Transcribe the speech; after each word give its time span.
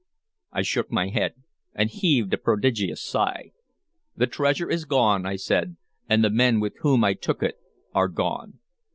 I 0.51 0.63
shook 0.63 0.91
my 0.91 1.09
head 1.09 1.35
and 1.75 1.87
heaved 1.87 2.33
a 2.33 2.37
prodigious 2.39 3.03
sigh. 3.03 3.51
"The 4.15 4.25
treasure 4.25 4.67
is 4.67 4.85
gone," 4.85 5.27
I 5.27 5.35
said, 5.35 5.77
"and 6.09 6.23
the 6.23 6.31
men 6.31 6.59
with 6.59 6.73
whom 6.79 7.03
I 7.03 7.13
took 7.13 7.43
it 7.43 7.57
are 7.93 8.07
gone. 8.07 8.57